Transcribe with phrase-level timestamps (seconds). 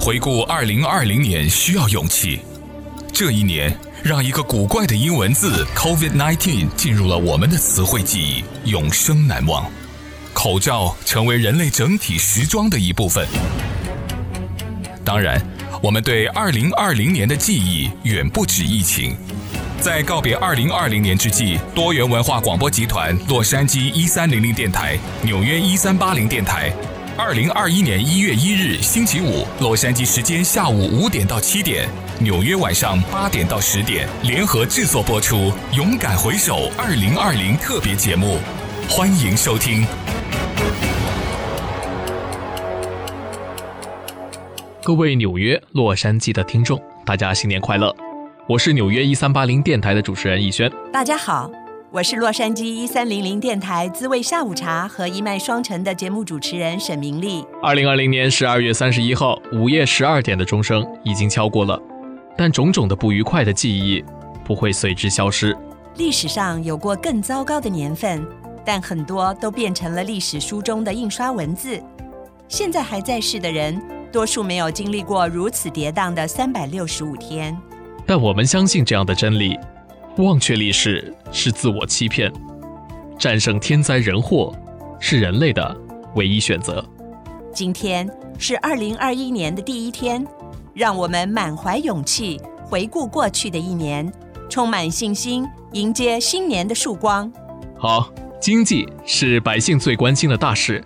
[0.00, 2.40] 回顾二零二零年需要勇气。
[3.12, 9.70] 这一年，让一个古怪的英文字 “COVID-19” 进入了我们的词汇记忆，永生难忘。
[10.32, 13.28] 口罩成为人类整体时装的一部分。
[15.04, 15.38] 当然，
[15.82, 19.14] 我们对二零二零年的记忆远不止疫情。
[19.82, 26.72] 在告别二零二零年之际，多元文化广播集团、洛杉矶一三零零电台、纽约一三八零电台。
[27.16, 31.88] 二零二一年一月一日星期五，洛杉矶时间下午五点到七点，
[32.20, 35.36] 纽约晚上八点到十点，联合制作播出
[35.76, 38.38] 《勇敢回首二零二零》特别节目，
[38.88, 39.84] 欢迎收听。
[44.82, 47.94] 各位纽约、洛杉矶的听众，大家新年快乐！
[48.48, 50.70] 我是纽约一三八零电台的主持人逸轩。
[50.92, 51.50] 大家好。
[51.92, 57.44] 我是洛杉矶一三零零电台滋味下午茶和一脉双城的节目主持人沈明丽。
[57.60, 61.76] 二零二零年十二月三十一号午夜十二点的钟声已经敲过了，
[62.38, 64.04] 但种种的不愉快的记忆
[64.44, 65.56] 不会随之消失。
[65.96, 68.24] 历史上有过更糟糕的年份，
[68.64, 71.82] 但很多都变成了历史书中的印刷文字。
[72.46, 77.58] 现在还在世的人，多数没有经历过如此跌宕的三百六十五天。
[78.06, 79.58] 但我们相信这样的真理。
[80.16, 82.30] 忘却历史是自我欺骗，
[83.18, 84.54] 战胜天灾人祸
[84.98, 85.76] 是人类的
[86.14, 86.84] 唯一选择。
[87.54, 88.08] 今天
[88.38, 90.26] 是二零二一年的第一天，
[90.74, 94.12] 让我们满怀勇气回顾过去的一年，
[94.48, 97.32] 充满信心迎接新年的曙光。
[97.78, 100.84] 好，经济是百姓最关心的大事。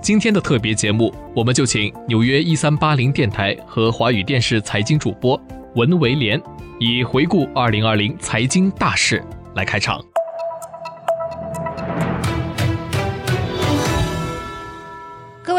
[0.00, 5.38] 今天的特别节目，我们就请纽约一三八零电台和华语电视财经主播
[5.74, 6.40] 文维廉。
[6.82, 9.22] 以回顾二零二零财经大事
[9.54, 10.09] 来开场。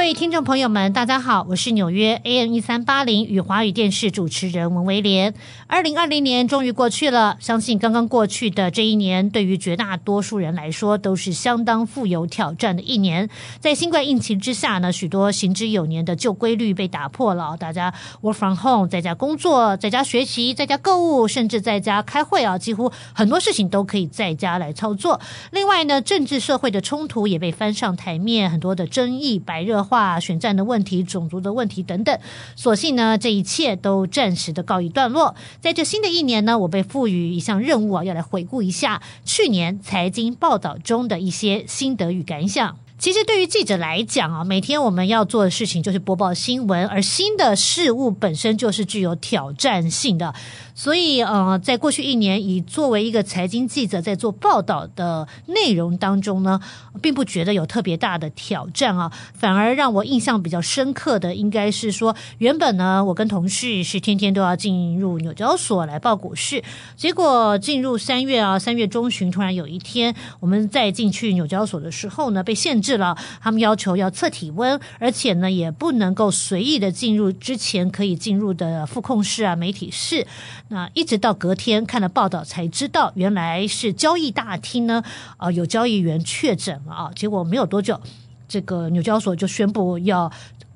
[0.02, 5.36] 各位听众朋友们，大家好，我是纽约 AM 一三八零与华语电视主持人文维廉。
[5.68, 13.30] 二零二零年终于过去了，相信刚刚过去的这一年，对于绝大多数人来说都是相当富有挑战的一年。
[13.60, 17.94] 在新冠疫情之下呢，许多行之有年的旧规律被打破了，大家
[18.24, 25.22] work from home，在家工作，在家学习，在家购物，甚至在家开会啊，几乎很多事情都可以在家来操作。
[25.52, 30.02] 另外呢，政治社会的冲突也被翻上台面，很多的争议白热化。
[30.02, 32.18] 话选战的问题、种族的问题等等，
[32.56, 35.36] 所幸呢，这一切都暂时的告一段落。
[35.60, 42.78] 在这新的一年呢，我被赋予一项任务啊，要来回顾一下去年财经报道中的一些心得与感想。
[42.98, 50.34] 其实对于记者来讲啊，每天我们要做的事情就是播报新闻，而新的事物本身就是具有挑战性的。
[50.82, 56.60] 所以，呃，在过去一年，以作为一个财经记者在做报道的内容当中呢，
[57.04, 66.64] 并不觉得有特别大的挑战啊，反而让我印象比较深刻的，应该是说，原本呢，我跟同事是天天都要进入纽交所来报股市，
[66.96, 80.26] 结果进入三月啊，三月中旬，突然有一天，我们再进去纽交所的时候呢，被限制了，他们要求要测体温，而且呢，也不能够随意的进入之前可以进入的副控室啊、媒体室。
[80.72, 85.04] 那一直到隔天看了报道才知道，原来是交易大厅呢，
[85.38, 88.00] 啊，有交易员确诊了啊，结果没有多久，
[88.48, 90.32] 这个纽交所就宣布要。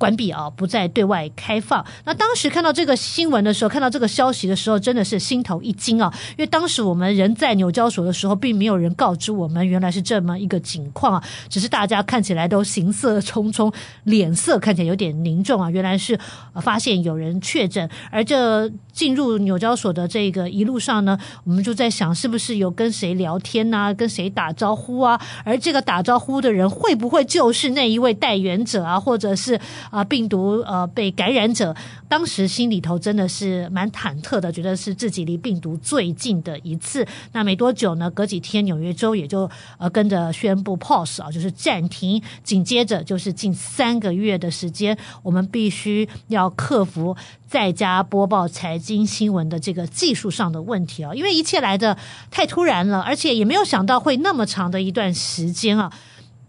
[0.05, 1.83] 关闭啊，不再对外开放。
[2.03, 6.13] 那当时看到这个新闻的时候，看到这个消息的时候，真的是心头一惊啊！
[6.31, 13.73] 因为当时我们人在纽交所的时候，并没有人告知我们原来是这么一个情况啊，只是大家看起来都行色匆匆，
[14.03, 15.71] 脸色看起来有点凝重啊。
[15.71, 16.19] 原来是
[16.61, 25.19] 发现有人确诊，而这进入纽交所的这个一路上呢，我们就在想，是不是有跟谁聊天啊，跟谁打招呼啊？
[25.43, 29.59] 而这个打招呼的人会不会就是那一位带原者啊，或者是？
[29.95, 31.73] 啊病毒呃被感染者，
[32.09, 37.07] 当时心里头真的是蛮忐忑的，觉得是自己离病毒最近的一次。
[37.31, 42.21] 那没多久呢，隔几天纽约州也就呃跟着宣布 pause 啊，就是暂停。
[42.43, 47.15] 紧接着就是近三个月的时间，我们必须要克服
[47.47, 51.97] 在家播报财经新闻的这个技术上的问题啊，因为一切来得
[52.29, 55.89] 太突然了，而且也没有想到会那么长的一段时间啊。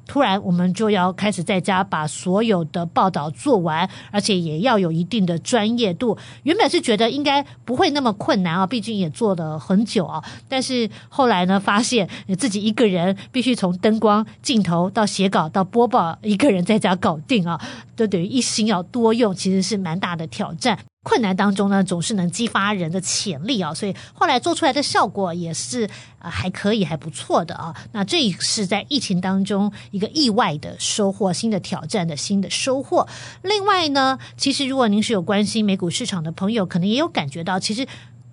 [0.06, 6.16] 突然，我们就要开始在家把所有的报道做完，而且也要有一定的专业度。
[6.44, 10.22] 原本是觉得应该不会那么困难啊，毕竟也做了很久啊。
[10.48, 12.08] 但是后来呢，发现
[12.38, 17.60] 自己一个人必须从灯光、镜头到写稿到播报，一个人在家搞定啊，
[17.96, 20.78] 就等于一心要多用，其实是蛮大的挑战。
[21.02, 25.88] 困难当中呢，总是能激发人的潜力啊，所以后来做出来的效果也是
[26.18, 27.72] 呃还可以，还不错的啊。
[27.92, 33.06] 那这是在疫情当中一个意外的收获，新的挑战的新的收获。
[33.42, 37.86] 另外呢，其实如果您是有关心美股市场的朋友，可能也有感觉到，其实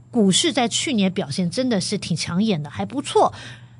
[0.10, 3.32] 股市在去年表现真的是挺抢眼的，还不错。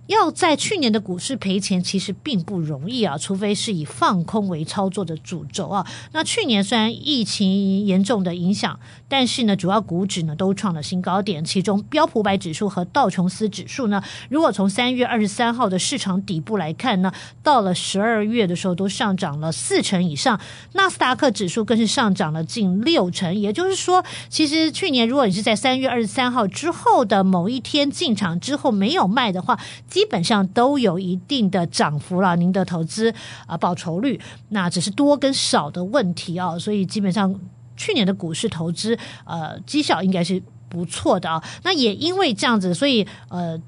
[0.08, 5.86] 要在去年的股市赔钱，其实并不容易啊，除非是以放空为操作的主轴啊。
[6.12, 8.78] 那去年虽然疫情严重的影响，
[9.08, 17.12] 但是呢，主要股指呢都创了新高点，其中标普百指数和道琼斯指数呢，如果从三月二十三号的市场底部来看呢，
[17.42, 20.40] 到了十二月的时候都上涨了四成以上，
[20.74, 23.34] 纳斯达克指数更是上涨了近六成。
[23.34, 29.58] 也就是说，其实去年如果你是在三月二十三号之后的某一天进场之后没有卖的话，
[29.94, 33.14] 基本上都有一定的涨幅了，您的投资
[33.46, 34.20] 啊报酬率，
[34.50, 37.40] 那只是多跟少的问题啊，所以基本上
[37.78, 43.62] 去年的股市投资呃绩效应该是不错的啊，那也因为这样子，所以呃。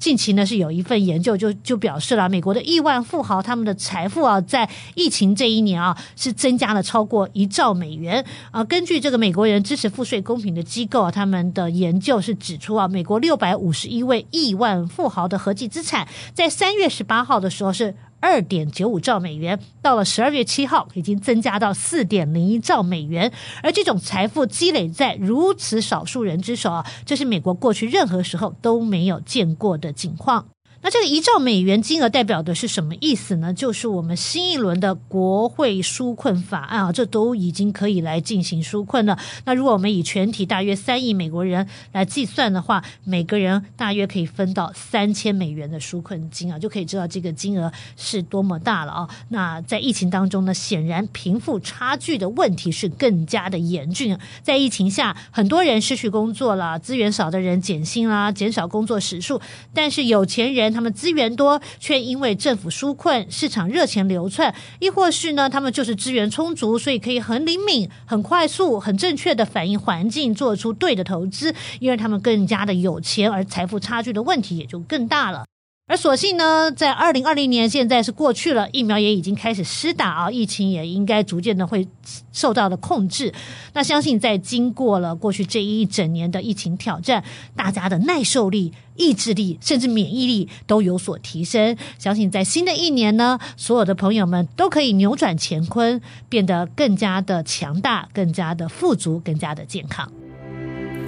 [0.00, 8.64] 近期呢是有一份研究就就表示了，美国的亿万富豪他们的财富啊，在疫情这一年啊是增加了超过一兆美元啊。
[8.64, 17.94] 根据这个美国人支持赋税公平的机构啊，他们的研究是指出啊，美国六百五十一位亿万富豪的合计资产在三月十八号的时候是。
[18.20, 23.32] 二点九五兆美元，到了十二月七号，已经增加到四点零一兆美元。
[23.62, 30.46] 而这种财富积累在如此少数人之手啊，这是美国过去任何时候都没有见过的景况。
[30.82, 33.52] 那这个一兆美元金额代表的是什么意思呢？
[33.52, 39.18] 就是我们新一轮的国会纾困法案啊，这都已经可以来进行纾困了。
[39.44, 49.08] 那如果我们以全体大约三亿美国人来计算的话，每个人大约可以分到三千美元的纾困金啊，就可以知道这个金额是多么大了啊。
[49.28, 54.18] 那在疫情当中呢，显然贫富差距的问题是更加的严峻。
[54.42, 59.38] 在疫情下，很多人失去工作了，资源少的人减薪啦，减少工作时数，
[59.74, 60.69] 但是有钱人。
[60.72, 75.44] 他们资源多，却因为政府纾困，市场热钱流窜；亦或是呢，他们就是资源充足，所以可以很灵敏、很快速、很正确的反映环境，做出对的投资，因为他们更加的有钱，而财富差距的问题也就更大了。
[75.90, 81.84] 而所幸呢，在二零二零年现在是过去了，疫苗也已经开始施打啊，疫情也应该逐渐的会
[82.32, 83.34] 受到的控制。
[83.72, 87.24] 那相信在经过了过去这一整年的疫情挑战，
[87.56, 91.76] 大家的耐受力、意志力甚至免疫力都有所提升。
[91.98, 100.08] 相信在新的一年呢，所有的朋友们都可以扭转乾坤，变得更加的强大、更加的富足、更加的健康。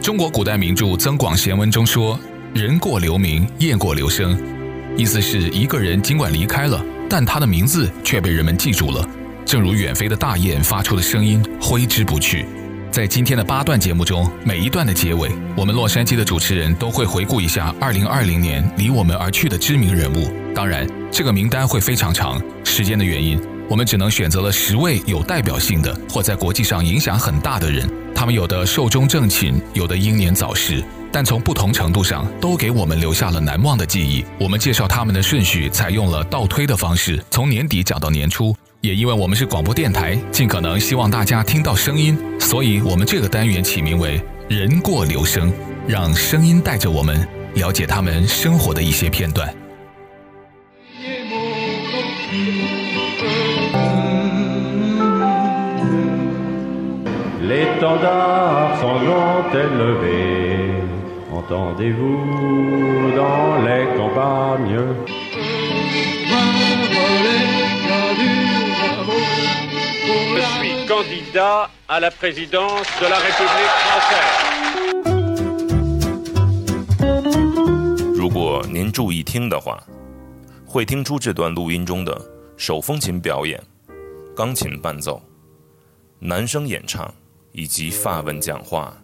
[0.01, 2.19] 中国古代名著《增广贤文》中说
[2.53, 4.37] ：“人过留名，雁过留声。”
[4.97, 9.09] 意思是一个人尽管离开了，但他的名字却被人们记住了，
[9.45, 12.45] 正如远飞的大雁发出的声音挥之不去。
[12.91, 20.31] 在今天的八段节目中，每一段的结尾，我们洛杉矶的主持人都会回顾一下2020年离我们而去的知名人物。
[20.55, 23.41] 当然，这个名单会非常长，时间的原因，
[23.71, 27.89] 我们只能选择了十位有代表性的或在国际上影响很大的人。
[28.15, 30.85] 他们有的寿终正寝，有的英年早逝。
[31.13, 34.25] 但从不同程度上，都给我们留下了难忘的记忆。
[34.41, 38.57] 我们介绍他们的顺序采用了倒推的方式，从年底讲到年初。
[38.81, 44.21] 也因为我们是广播电台，尽可能希望大家听到声音，所以我们这个单元起名为
[44.51, 45.53] “人过留声”，
[45.87, 47.25] 让声音带着我们
[47.55, 49.55] 了解他们生活的一些片段。
[78.15, 79.79] 如果您注意听的话，
[80.65, 82.19] 会听出这段录音中的
[82.57, 83.63] 手风琴表演、
[84.35, 85.23] 钢琴伴奏、
[86.19, 87.13] 男声演唱
[87.53, 88.97] 以及法文讲话。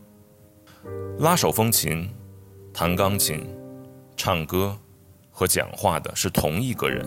[1.19, 2.09] 拉手风琴。
[2.81, 3.45] 弹钢琴、
[4.17, 4.79] 唱歌
[5.33, 7.05] 和讲话的是同一个人，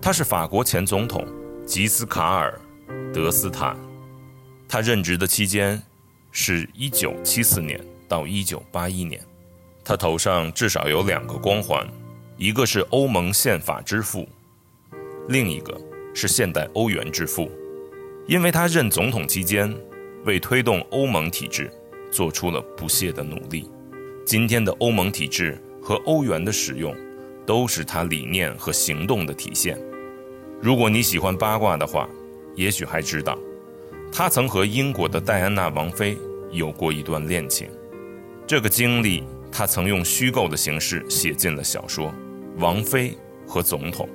[0.00, 1.26] 他是法国前总统
[1.66, 2.56] 吉斯卡尔·
[3.12, 3.76] 德斯坦。
[4.68, 5.82] 他任职的期间
[6.30, 9.20] 是一九七四年到一九八一年。
[9.84, 11.84] 他头上至少有两个光环，
[12.36, 14.28] 一个是欧盟宪法之父，
[15.28, 15.76] 另一个
[16.14, 17.50] 是现代欧元之父。
[18.28, 19.76] 因为他任总统期间
[20.24, 21.68] 为推动欧盟体制
[22.12, 23.68] 做出了不懈的努力。
[24.26, 26.92] 今天的欧盟体制和欧元的使用，
[27.46, 29.78] 都是他理念和行动的体现。
[30.60, 32.08] 如果你喜欢八卦的话，
[32.56, 33.38] 也许还知道，
[34.10, 36.18] 他曾和英国的戴安娜王妃
[36.50, 37.68] 有过一段恋情。
[38.48, 42.08] 这个经历，他曾用虚构的形式写进了小说
[42.58, 43.16] 《王妃
[43.46, 44.08] 和总统》。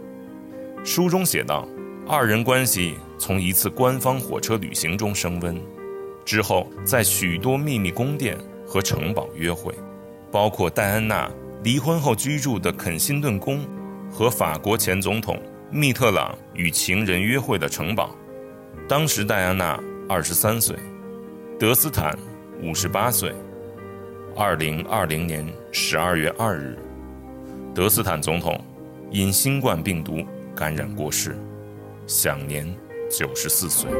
[0.86, 1.65] 书中写道，
[2.06, 5.58] 二人关系从一次官方火车旅行中升温，
[6.25, 8.38] 之后在许多秘密宫殿
[8.68, 9.74] 和城堡约会，
[10.32, 11.30] 包括戴安娜
[11.64, 13.68] 离婚后居住的肯辛顿宫
[14.10, 18.16] 和法国前总统密特朗与情人约会的城堡。
[18.88, 20.76] 当时戴安娜二十三岁，
[21.60, 22.18] 德斯坦
[22.64, 23.34] 五十八岁。
[24.34, 26.78] 二零二零年十二月二日，
[27.76, 28.58] 德斯坦总统
[29.12, 31.38] 因新冠病毒感染过世，
[32.08, 32.66] 享年
[33.10, 33.92] 九十四岁。